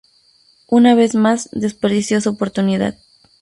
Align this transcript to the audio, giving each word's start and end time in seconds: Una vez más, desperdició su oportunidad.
Una 0.65 0.95
vez 0.95 1.13
más, 1.13 1.47
desperdició 1.51 2.19
su 2.21 2.29
oportunidad. 2.31 2.97